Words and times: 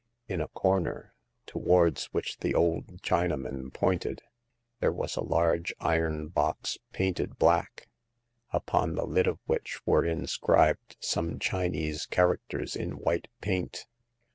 In 0.27 0.41
a 0.41 0.47
corner, 0.47 1.13
towards 1.45 2.05
which 2.05 2.39
the 2.39 2.55
old 2.55 3.03
Chinaman 3.03 3.71
pointed, 3.71 4.23
there 4.79 4.91
was 4.91 5.15
a 5.15 5.23
large 5.23 5.75
iron 5.79 6.29
box 6.29 6.79
painted 6.91 7.37
black, 7.37 7.87
upon 8.49 8.95
the 8.95 9.05
lid 9.05 9.27
of 9.27 9.37
which 9.45 9.85
were 9.85 10.03
in 10.03 10.25
scribed 10.25 10.97
some 10.99 11.37
Chinese 11.37 12.07
characters 12.07 12.75
in 12.75 12.97
white 12.97 13.27
paint. 13.41 13.85